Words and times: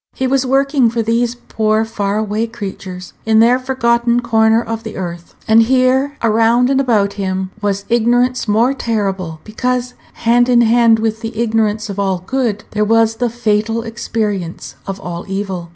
He 0.15 0.25
was 0.25 0.47
working 0.47 0.89
for 0.89 1.03
these 1.03 1.35
poor 1.35 1.85
far 1.85 2.17
away 2.17 2.47
creatures, 2.47 3.13
in 3.23 3.39
their 3.39 3.59
forgotten 3.59 4.19
corner 4.21 4.59
of 4.59 4.81
the 4.81 4.97
earth; 4.97 5.35
and 5.47 5.61
here, 5.61 6.17
around 6.23 6.71
and 6.71 6.81
about 6.81 7.13
him, 7.13 7.51
was 7.61 7.85
ignorance 7.87 8.47
more 8.47 8.73
terrible, 8.73 9.41
because, 9.43 9.93
hand 10.13 10.49
in 10.49 10.61
hand 10.61 10.97
with 10.97 11.23
ignorance 11.23 11.87
of 11.87 11.99
all 11.99 12.23
good, 12.25 12.63
there 12.71 12.83
was 12.83 13.17
the 13.17 13.29
fatal 13.29 13.83
experience 13.83 14.73
of 14.87 14.99
all 14.99 15.23
evil. 15.27 15.69